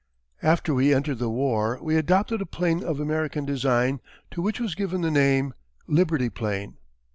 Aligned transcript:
After 0.41 0.73
we 0.73 0.95
entered 0.95 1.19
the 1.19 1.29
war 1.29 1.77
we 1.79 1.95
adopted 1.95 2.41
a 2.41 2.45
'plane 2.47 2.83
of 2.83 2.99
American 2.99 3.45
design 3.45 4.01
to 4.31 4.41
which 4.41 4.59
was 4.59 4.73
given 4.73 5.01
the 5.01 5.11
name 5.11 5.53
"Liberty 5.85 6.31
plane." 6.31 6.77